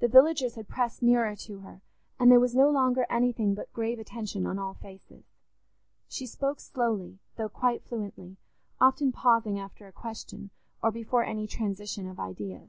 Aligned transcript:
The 0.00 0.08
villagers 0.08 0.56
had 0.56 0.68
pressed 0.68 1.02
nearer 1.02 1.34
to 1.34 1.60
her, 1.60 1.80
and 2.20 2.30
there 2.30 2.38
was 2.38 2.54
no 2.54 2.68
longer 2.68 3.06
anything 3.08 3.54
but 3.54 3.72
grave 3.72 3.98
attention 3.98 4.46
on 4.46 4.58
all 4.58 4.74
faces. 4.74 5.24
She 6.10 6.26
spoke 6.26 6.60
slowly, 6.60 7.20
though 7.36 7.48
quite 7.48 7.82
fluently, 7.82 8.36
often 8.82 9.12
pausing 9.12 9.58
after 9.58 9.86
a 9.86 9.92
question, 9.92 10.50
or 10.82 10.90
before 10.90 11.24
any 11.24 11.46
transition 11.46 12.06
of 12.06 12.20
ideas. 12.20 12.68